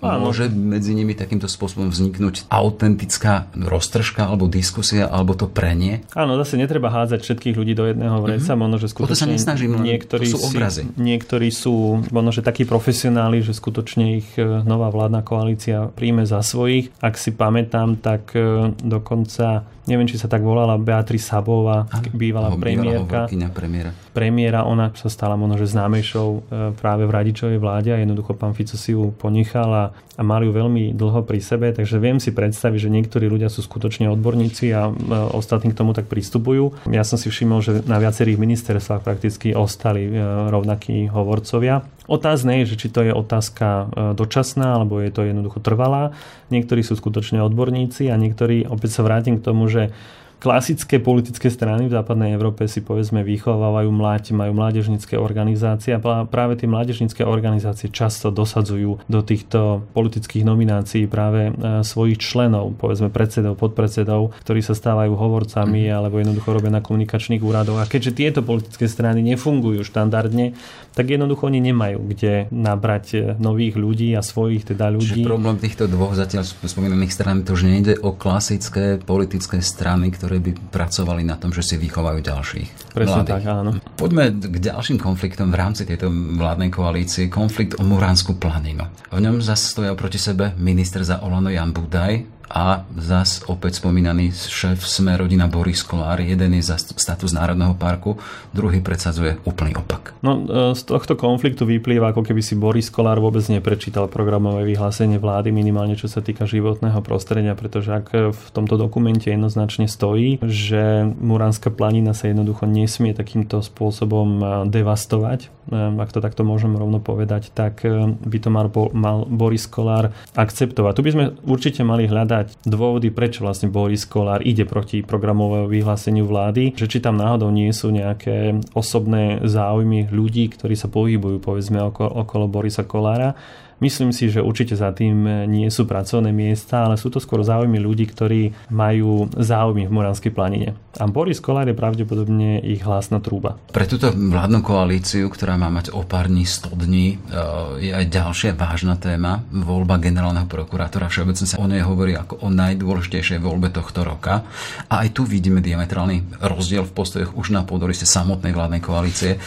[0.00, 0.32] Áno.
[0.32, 6.00] Môže medzi nimi takýmto spôsobom vzniknúť autentická roztržka alebo diskusia, alebo to prenie?
[6.16, 8.56] Áno, zase netreba hádzať všetkých ľudí do jedného vreca.
[8.56, 8.60] Mm-hmm.
[8.64, 10.88] Možno, že skutočne o to sa nesnažím, niektorí to sú obrazy.
[10.88, 16.24] Si, niektorí sú možno, že takí profesionáli, že skutočne ich e, nová vládna koalícia príjme
[16.24, 16.88] za svojich.
[17.04, 23.26] Ak si pamätám, tak e, dokonca neviem, či sa tak volala Beatrice Sabová, bývalá premiérka.
[23.50, 23.90] premiéra.
[24.14, 26.40] Premiéra, ona sa stala možno, že známejšou e,
[26.78, 30.52] práve v Radičovej vláde a jednoducho pán Fico si ju ponechal a, a mali ju
[30.52, 34.88] veľmi dlho pri sebe, takže viem si predstaviť, že niektorí ľudia sú skutočne odborníci a
[34.88, 34.92] e,
[35.32, 36.76] ostatní k tomu tak pristupujú.
[36.92, 40.12] Ja som si všimol, že na viacerých ministerstvách prakticky ostali e,
[40.50, 41.86] rovnakí hovorcovia.
[42.10, 43.86] Otázne je, že či to je otázka
[44.18, 46.10] dočasná, alebo je to jednoducho trvalá.
[46.50, 49.94] Niektorí sú skutočne odborníci a niektorí, opäť sa vrátim k tomu, že
[50.40, 56.56] klasické politické strany v západnej Európe si povedzme vychovávajú mláti, majú mládežnické organizácie a práve
[56.56, 63.60] tie mládežnické organizácie často dosadzujú do týchto politických nominácií práve e, svojich členov, povedzme predsedov,
[63.60, 65.92] podpredsedov, ktorí sa stávajú hovorcami mhm.
[65.92, 67.76] alebo jednoducho robia na komunikačných úradoch.
[67.76, 70.56] A keďže tieto politické strany nefungujú štandardne,
[70.96, 75.20] tak jednoducho oni nemajú kde nabrať e, nových ľudí a svojich teda ľudí.
[75.20, 80.29] Čiže problém týchto dvoch zatiaľ spomínaných strán to už nejde o klasické politické strany, ktoré
[80.30, 83.34] ktoré by pracovali na tom, že si vychovajú ďalších Presne mladých.
[83.34, 83.70] tak, áno.
[83.98, 86.06] Poďme k ďalším konfliktom v rámci tejto
[86.38, 87.26] vládnej koalície.
[87.26, 88.86] Konflikt o Muránsku planinu.
[89.10, 94.34] V ňom zase stoja proti sebe minister za Olano Jan Budaj, a zas opäť spomínaný
[94.34, 96.18] šéf Sme rodina Boris Kolár.
[96.18, 98.18] Jeden je za status Národného parku,
[98.50, 100.18] druhý predsadzuje úplný opak.
[100.26, 105.22] No, e, z tohto konfliktu vyplýva, ako keby si Boris Kolár vôbec neprečítal programové vyhlásenie
[105.22, 111.06] vlády, minimálne čo sa týka životného prostredia, pretože ak v tomto dokumente jednoznačne stojí, že
[111.06, 116.98] Muránska planina sa jednoducho nesmie takýmto spôsobom e, devastovať, e, ak to takto môžem rovno
[116.98, 117.86] povedať, tak
[118.26, 120.92] by to mal, mal Boris Kolár akceptovať.
[120.98, 125.68] Tu by sme určite mali hľadať hľadať dôvody, prečo vlastne Boris Kolár ide proti programovému
[125.68, 131.44] vyhláseniu vlády, že či tam náhodou nie sú nejaké osobné záujmy ľudí, ktorí sa pohybujú
[131.44, 133.36] povedzme okolo, okolo Borisa Kolára
[133.80, 137.80] Myslím si, že určite za tým nie sú pracovné miesta, ale sú to skôr záujmy
[137.80, 140.76] ľudí, ktorí majú záujmy v Moranskej planine.
[141.00, 143.56] A Boris Kolár je pravdepodobne ich hlasná trúba.
[143.72, 148.06] Pre túto vládnu koalíciu, ktorá má mať o pár dní, 100 dní, eh, je aj
[148.12, 151.08] ďalšia vážna téma, voľba generálneho prokurátora.
[151.08, 154.44] Všeobecne sa o nej hovorí ako o najdôležitejšej voľbe tohto roka.
[154.92, 159.40] A aj tu vidíme diametrálny rozdiel v postojoch už na podoriste samotnej vládnej koalície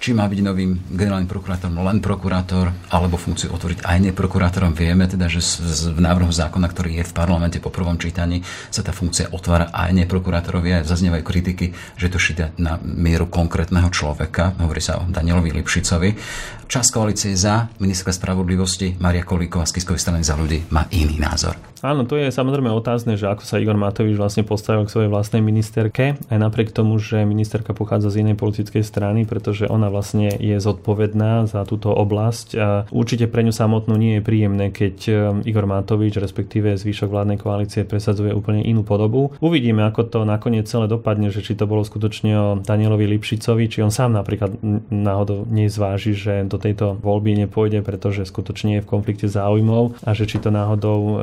[0.00, 4.72] či má byť novým generálnym prokurátorom len prokurátor, alebo funkciu otvoriť aj neprokurátorom.
[4.72, 5.44] Vieme teda, že
[5.92, 8.40] v návrhu zákona, ktorý je v parlamente po prvom čítaní,
[8.72, 10.80] sa tá funkcia otvára aj neprokurátorovi.
[10.80, 14.56] Aj zaznievajú kritiky, že to šíte na mieru konkrétneho človeka.
[14.56, 16.16] Hovorí sa o Danielovi Lipšicovi.
[16.64, 21.69] Čas koalície za, ministerka spravodlivosti Maria Kolíková z Kiskovej strany za ľudí má iný názor.
[21.80, 25.40] Áno, to je samozrejme otázne, že ako sa Igor Matovič vlastne postavil k svojej vlastnej
[25.40, 30.60] ministerke, aj napriek tomu, že ministerka pochádza z inej politickej strany, pretože ona vlastne je
[30.60, 35.12] zodpovedná za túto oblasť a určite pre ňu samotnú nie je príjemné, keď e,
[35.48, 39.32] Igor Matovič, respektíve zvyšok vládnej koalície presadzuje úplne inú podobu.
[39.40, 43.80] Uvidíme, ako to nakoniec celé dopadne, že či to bolo skutočne o Danielovi Lipšicovi, či
[43.80, 44.60] on sám napríklad
[44.92, 50.28] náhodou nezváži, že do tejto voľby nepôjde, pretože skutočne je v konflikte záujmov a že
[50.28, 51.16] či to náhodou e,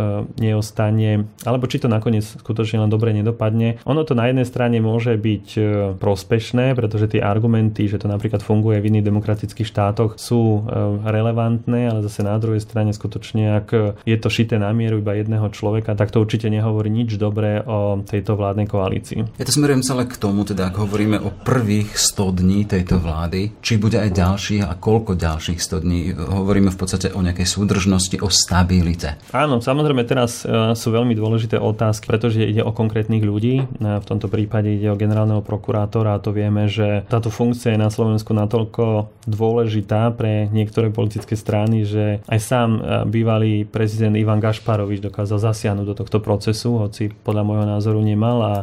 [0.47, 3.83] neostane, alebo či to nakoniec skutočne len dobre nedopadne.
[3.83, 5.61] Ono to na jednej strane môže byť e,
[5.99, 10.59] prospešné, pretože tie argumenty, že to napríklad funguje v iných demokratických štátoch sú e,
[11.03, 13.67] relevantné, ale zase na druhej strane skutočne, ak
[14.07, 17.99] je to šité na mieru iba jedného človeka, tak to určite nehovorí nič dobré o
[18.05, 19.19] tejto vládnej koalícii.
[19.35, 23.57] Ja to smerujem celé k tomu, teda ak hovoríme o prvých 100 dní tejto vlády,
[23.59, 25.99] či bude aj ďalších a koľko ďalších 100 dní.
[26.13, 29.17] Hovoríme v podstate o nejakej súdržnosti, o stabilite.
[29.33, 33.63] Áno, samozrejme teraz e, sú veľmi dôležité otázky, pretože ide o konkrétnych ľudí.
[33.63, 37.79] E, v tomto prípade ide o generálneho prokurátora a to vieme, že táto funkcia je
[37.79, 44.43] na Slovensku natoľko dôležitá pre niektoré politické strany, že aj sám e, bývalý prezident Ivan
[44.43, 48.53] Gašparovič dokázal zasiahnuť do tohto procesu, hoci podľa môjho názoru nemal a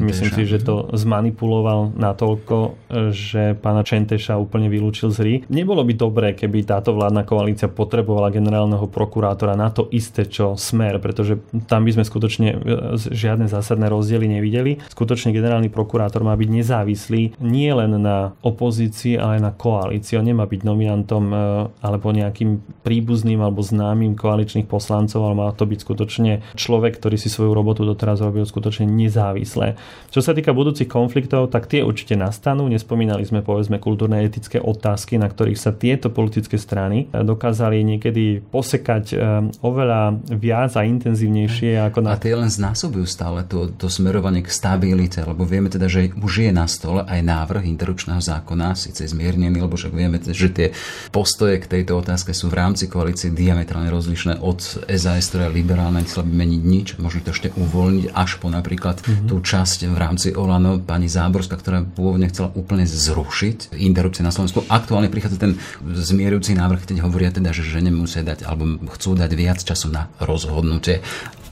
[0.00, 2.78] myslím si, že to zmanipuloval natoľko,
[3.12, 5.34] že pána Čenteša úplne vylúčil z hry.
[5.50, 10.95] Nebolo by dobré, keby táto vládna koalícia potrebovala generálneho prokurátora na to isté, čo smer,
[10.98, 12.56] pretože tam by sme skutočne e,
[12.96, 14.78] žiadne zásadné rozdiely nevideli.
[14.88, 20.16] Skutočne generálny prokurátor má byť nezávislý nie len na opozícii, ale aj na koalícii.
[20.16, 21.36] On nemá byť nominantom e,
[21.82, 27.28] alebo nejakým príbuzným alebo známym koaličných poslancov, ale má to byť skutočne človek, ktorý si
[27.28, 29.74] svoju robotu doteraz robil skutočne nezávisle.
[30.14, 32.70] Čo sa týka budúcich konfliktov, tak tie určite nastanú.
[32.70, 39.04] Nespomínali sme povedzme kultúrne etické otázky, na ktorých sa tieto politické strany dokázali niekedy posekať
[39.12, 39.16] e,
[39.60, 42.14] oveľa viac a intenzívnejšie ako na...
[42.14, 46.46] A tie len znásobujú stále to, to smerovanie k stabilite, lebo vieme teda, že už
[46.46, 50.66] je na stole aj návrh interručného zákona, síce zmiernený, lebo však vieme, že tie
[51.10, 56.04] postoje k tejto otázke sú v rámci koalície diametrálne rozlišné od SAS, ktorá je liberálna,
[56.04, 59.28] nechcela by meniť nič, možno to ešte uvoľniť až po napríklad mm-hmm.
[59.28, 64.62] tú časť v rámci Olano, pani Záborská, ktorá pôvodne chcela úplne zrušiť interrupcie na Slovensku.
[64.68, 69.30] Aktuálne prichádza ten zmierujúci návrh, keď hovoria teda, že žene musia dať alebo chcú dať
[69.32, 70.75] viac času na rozhodnutie.
[70.76, 71.00] luce.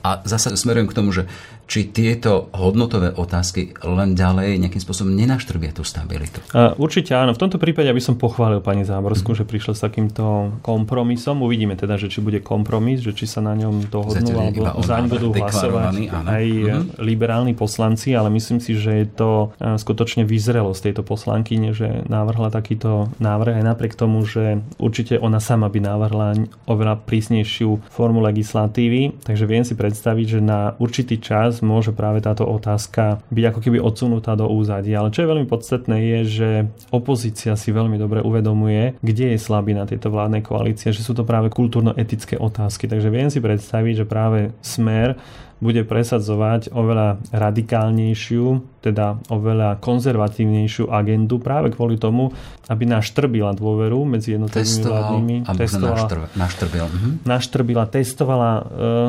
[0.05, 1.25] A zase smerujem k tomu, že
[1.65, 6.37] či tieto hodnotové otázky len ďalej nejakým spôsobom nenaštrbia tú stabilitu.
[6.77, 7.33] Určite áno.
[7.33, 9.37] V tomto prípade by som pochválil pani Záborsku, mm.
[9.41, 11.41] že prišla s takýmto kompromisom.
[11.41, 15.33] Uvidíme teda, že či bude kompromis, že či sa na ňom dohodnú alebo zaň budú
[15.33, 16.27] hlasovať áno.
[16.29, 16.83] aj mm.
[17.01, 23.09] liberálni poslanci, ale myslím si, že je to skutočne vyzrelosť tejto poslankyne, že navrhla takýto
[23.17, 29.49] návrh aj napriek tomu, že určite ona sama by navrhla oveľa prísnejšiu formu legislatívy, takže
[29.49, 29.94] viem si predstaviť,
[30.27, 34.99] že na určitý čas môže práve táto otázka byť ako keby odsunutá do úzadia.
[34.99, 36.49] Ale čo je veľmi podstatné je, že
[36.91, 41.49] opozícia si veľmi dobre uvedomuje, kde je slabina tejto vládnej koalície, že sú to práve
[41.49, 42.85] kultúrno-etické otázky.
[42.91, 45.17] Takže viem si predstaviť, že práve smer
[45.63, 52.29] bude presadzovať oveľa radikálnejšiu teda oveľa konzervatívnejšiu agendu práve kvôli tomu,
[52.69, 55.35] aby naštrbila dôveru medzi jednotlivými vládnymi.
[55.57, 56.85] Testovala, naštrbil.
[56.85, 57.09] Mhm.
[57.25, 58.65] Naštrbila, testovala uh,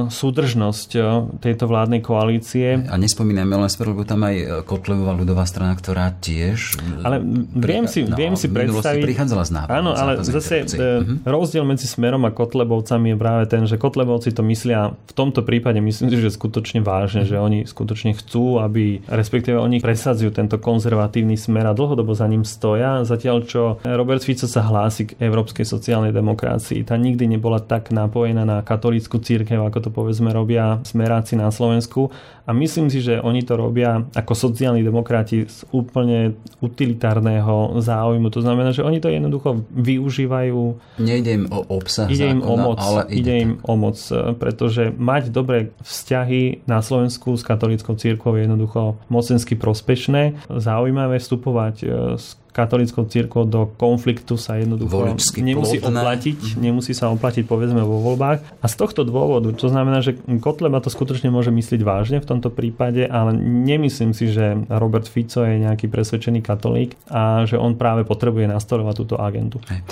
[0.08, 2.88] súdržnosť uh, tejto vládnej koalície.
[2.88, 6.78] A nespomínajme len smer, lebo tam aj e, Kotlevová ľudová strana, ktorá tiež...
[7.02, 7.20] Ale
[7.52, 9.02] viem si, no, viem si predstaviť...
[9.02, 9.74] prichádzala z návrhu.
[9.74, 14.46] Áno, ale zase uh, rozdiel medzi Smerom a Kotlebovcami je práve ten, že Kotlebovci to
[14.46, 19.58] myslia v tomto prípade myslím si, že skutočne vážne, že oni skutočne chcú, aby respektíve
[19.58, 24.62] oni presadzujú tento konzervatívny smer a dlhodobo za ním stoja, zatiaľ čo Robert Fico sa
[24.62, 26.86] hlási k európskej sociálnej demokracii.
[26.86, 32.14] Tá nikdy nebola tak napojená na katolícku církev, ako to povedzme robia smeráci na Slovensku
[32.46, 38.30] a myslím si, že oni to robia ako sociálni demokrati z úplne utilitárneho záujmu.
[38.30, 40.78] To znamená, že oni to jednoducho využívajú.
[41.02, 43.98] Nejde im o obsah ide zákona, im o moc, ale ide, ide im o moc,
[44.38, 50.46] pretože mať dobré vzťahy na Slovensku s katolíckou církvou je jednoducho mocensky prospešné.
[50.46, 51.76] Zaujímavé vstupovať
[52.14, 56.00] s katolickou církvou do konfliktu sa jednoducho Voličsky nemusí plodné.
[56.00, 58.64] oplatiť, nemusí sa oplatiť povedzme vo voľbách.
[58.64, 62.48] A z tohto dôvodu, to znamená, že Kotleba to skutočne môže myslieť vážne v tomto
[62.48, 68.08] prípade, ale nemyslím si, že Robert Fico je nejaký presvedčený katolík a že on práve
[68.08, 69.60] potrebuje nastolovať túto agentu.
[69.68, 69.84] E,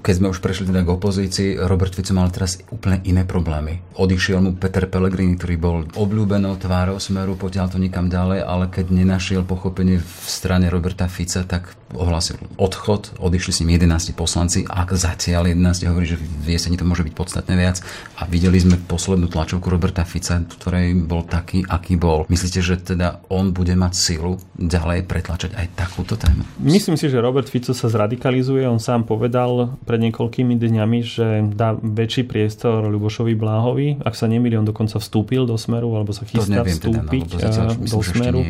[0.00, 3.84] keď sme už prešli teda k opozícii, Robert Fico mal teraz úplne iné problémy.
[4.00, 8.88] Odišiel mu Peter Pellegrini, ktorý bol obľúbenou tvárou smeru, potiaľ to nikam ďalej, ale keď
[8.88, 14.86] nenašiel pochopenie v strane Roberta Fica, tak ohlásil odchod, odišli s ním 11 poslanci a
[14.86, 17.82] zatiaľ 11 hovorí, že v jeseni to môže byť podstatne viac
[18.20, 22.30] a videli sme poslednú tlačovku Roberta Fica, v ktorej bol taký, aký bol.
[22.30, 26.46] Myslíte, že teda on bude mať silu ďalej pretlačať aj takúto tému?
[26.62, 28.62] Myslím si, že Robert Fico sa zradikalizuje.
[28.68, 34.04] On sám povedal pred niekoľkými dňami, že dá väčší priestor Ľubošovi Bláhovi.
[34.04, 37.98] Ak sa nemýli, on dokonca vstúpil do Smeru alebo sa chystá vstúpiť teda, no, do
[38.04, 38.40] Smeru.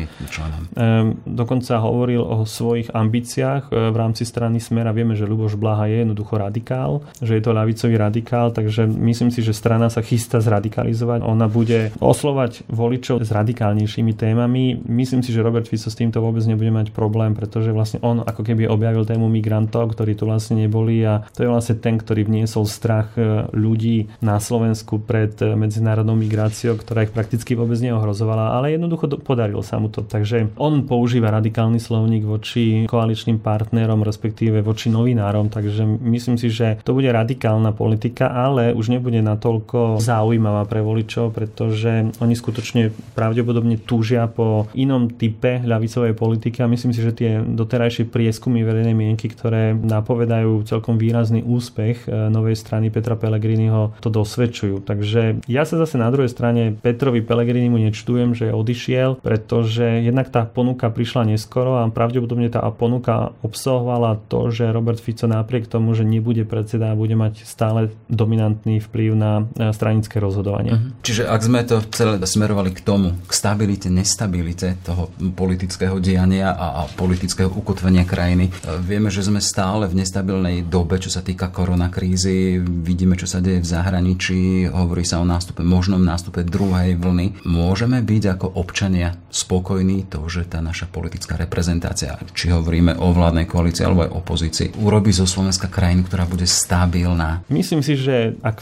[1.25, 5.87] Dokonca hovoril o svojich ambíciách pozíciách v rámci strany Smer a vieme, že Luboš Blaha
[5.87, 10.43] je jednoducho radikál, že je to ľavicový radikál, takže myslím si, že strana sa chystá
[10.43, 11.23] zradikalizovať.
[11.23, 14.83] Ona bude oslovať voličov s radikálnejšími témami.
[14.83, 18.43] Myslím si, že Robert Fico s týmto vôbec nebude mať problém, pretože vlastne on ako
[18.43, 22.67] keby objavil tému migrantov, ktorí tu vlastne neboli a to je vlastne ten, ktorý vniesol
[22.67, 28.75] strach e, ľudí na Slovensku pred e, medzinárodnou migráciou, ktorá ich prakticky vôbec neohrozovala, ale
[28.75, 30.03] jednoducho podarilo sa mu to.
[30.03, 36.81] Takže on používa radikálny slovník voči koaličným partnerom, respektíve voči novinárom, takže myslím si, že
[36.81, 43.77] to bude radikálna politika, ale už nebude natoľko zaujímavá pre voličov, pretože oni skutočne pravdepodobne
[43.77, 49.27] túžia po inom type ľavicovej politiky a myslím si, že tie doterajšie prieskumy verejnej mienky,
[49.27, 54.87] ktoré napovedajú celkom výrazný úspech e, novej strany Petra Pellegriniho, to dosvedčujú.
[54.87, 60.47] Takže ja sa zase na druhej strane Petrovi Pellegrinimu nečtujem, že odišiel, pretože jednak tá
[60.47, 63.10] ponuka prišla neskoro a pravdepodobne tá ponuka
[63.43, 68.79] obsahovala to, že Robert Fico napriek tomu, že nebude predseda a bude mať stále dominantný
[68.83, 69.31] vplyv na
[69.71, 70.75] stranické rozhodovanie.
[70.75, 70.91] Uh-huh.
[71.03, 76.85] Čiže ak sme to celé smerovali k tomu, k stabilite, nestabilite toho politického diania a,
[76.85, 78.51] a politického ukotvenia krajiny, e,
[78.81, 83.59] vieme, že sme stále v nestabilnej dobe, čo sa týka koronakrízy, vidíme, čo sa deje
[83.59, 87.43] v zahraničí, hovorí sa o nástupe, možnom nástupe druhej vlny.
[87.43, 93.49] Môžeme byť ako občania spokojní to, že tá naša politická reprezentácia, či hovoríme o vládnej
[93.49, 97.41] koalícii alebo aj opozícii, urobí zo Slovenska krajinu, ktorá bude stabilná?
[97.49, 98.61] Myslím si, že ak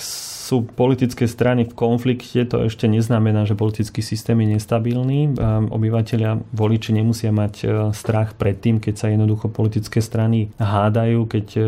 [0.50, 5.38] sú politické strany v konflikte, to ešte neznamená, že politický systém je nestabilný.
[5.70, 11.45] Obyvateľia, voliči nemusia mať e, strach pred tým, keď sa jednoducho politické strany hádajú, keď
[11.54, 11.62] e,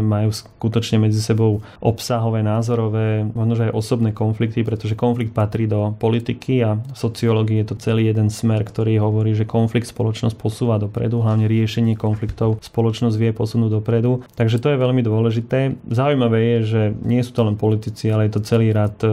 [0.00, 6.64] majú skutočne medzi sebou obsahové, názorové, možno aj osobné konflikty, pretože konflikt patrí do politiky
[6.64, 11.20] a v sociológii je to celý jeden smer, ktorý hovorí, že konflikt spoločnosť posúva dopredu,
[11.20, 14.24] hlavne riešenie konfliktov spoločnosť vie posunúť dopredu.
[14.40, 15.76] Takže to je veľmi dôležité.
[15.92, 19.08] Zaujímavé je, že nie sú to len politici, ale je to celý rad e,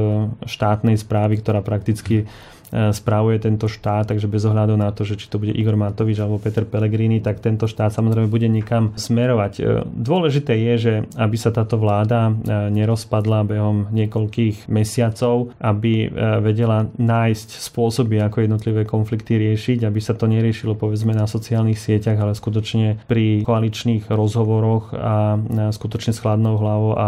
[0.45, 2.25] štátnej správy, ktorá prakticky
[2.73, 6.41] správuje tento štát, takže bez ohľadu na to, že či to bude Igor Matovič alebo
[6.41, 9.53] Peter Pellegrini, tak tento štát samozrejme bude niekam smerovať.
[9.59, 12.33] E, dôležité je, že aby sa táto vláda e,
[12.73, 16.09] nerozpadla behom niekoľkých mesiacov, aby
[16.41, 22.17] vedela nájsť spôsoby, ako jednotlivé konflikty riešiť, aby sa to neriešilo povedzme na sociálnych sieťach,
[22.17, 25.37] ale skutočne pri koaličných rozhovoroch a
[25.69, 27.07] skutočne s chladnou hlavou a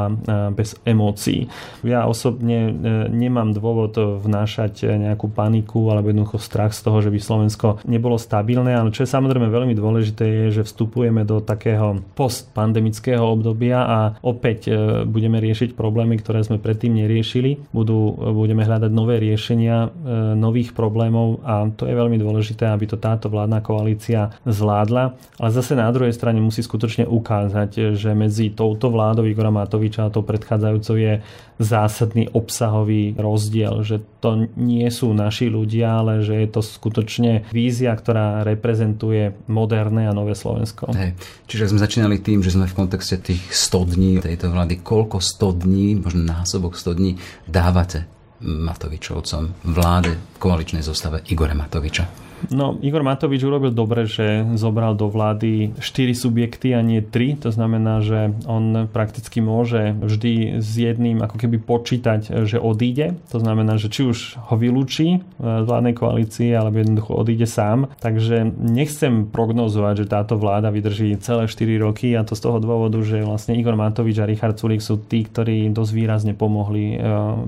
[0.52, 1.48] bez emócií.
[1.82, 2.74] Ja osobne
[3.10, 8.20] nemám dôvod vnášať nejakú paniku paniku alebo jednoducho strach z toho, že by Slovensko nebolo
[8.20, 14.00] stabilné, ale čo je samozrejme veľmi dôležité je, že vstupujeme do takého postpandemického obdobia a
[14.20, 14.72] opäť e,
[15.08, 17.72] budeme riešiť problémy, ktoré sme predtým neriešili.
[17.72, 19.88] Budú, budeme hľadať nové riešenia e,
[20.36, 25.16] nových problémov a to je veľmi dôležité, aby to táto vládna koalícia zvládla.
[25.40, 30.12] Ale zase na druhej strane musí skutočne ukázať, že medzi touto vládou Igora Matoviča a
[30.12, 31.14] tou predchádzajúcou je
[31.56, 37.94] zásadný obsahový rozdiel, že to nie sú naši ľudia, ale že je to skutočne vízia,
[37.94, 40.90] ktorá reprezentuje moderné a nové Slovensko.
[40.98, 41.14] Hej.
[41.46, 45.62] Čiže sme začínali tým, že sme v kontexte tých 100 dní tejto vlády, koľko 100
[45.62, 48.10] dní, možno násobok 100 dní dávate
[48.42, 52.25] Matovičovcom vláde koaličnej zostave Igora Matoviča?
[52.52, 57.42] No, Igor Matovič urobil dobre, že zobral do vlády 4 subjekty a nie 3.
[57.48, 63.18] To znamená, že on prakticky môže vždy s jedným ako keby počítať, že odíde.
[63.32, 67.90] To znamená, že či už ho vylúči z vládnej koalície, alebo jednoducho odíde sám.
[68.04, 73.00] Takže nechcem prognozovať, že táto vláda vydrží celé 4 roky a to z toho dôvodu,
[73.02, 76.98] že vlastne Igor Matovič a Richard Sulik sú tí, ktorí dosť výrazne pomohli e,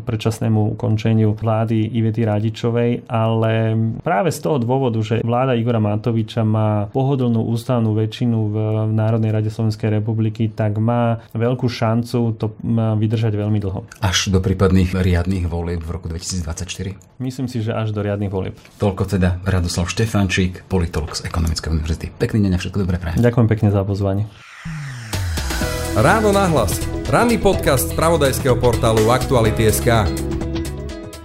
[0.04, 6.46] predčasnému ukončeniu vlády Ivety Radičovej, ale práve z toho dôvodu dôvodu, že vláda Igora Matoviča
[6.46, 8.56] má pohodlnú ústavnú väčšinu v
[8.94, 12.54] Národnej rade Slovenskej republiky, tak má veľkú šancu to
[13.02, 13.90] vydržať veľmi dlho.
[14.06, 16.94] Až do prípadných riadných volieb v roku 2024?
[17.18, 18.54] Myslím si, že až do riadnych volieb.
[18.78, 22.06] Toľko teda Radoslav Štefančík, politolog z Ekonomickej univerzity.
[22.14, 23.18] Pekný deň a všetko dobré prajem.
[23.18, 24.30] Ďakujem pekne za pozvanie.
[25.98, 26.78] Ráno nahlas.
[27.10, 30.37] Ranný podcast z pravodajského portálu Aktuality.sk.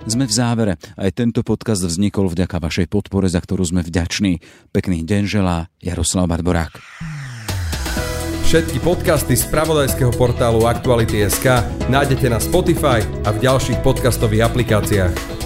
[0.03, 0.73] Sme v závere.
[0.99, 4.43] Aj tento podcast vznikol vďaka vašej podpore, za ktorú sme vďační.
[4.75, 6.75] Pekný deň želá Jaroslav Barborák.
[8.51, 15.42] Všetky podcasty z pravodajského portálu Aktuality.sk nájdete na Spotify a v ďalších podcastových aplikáciách.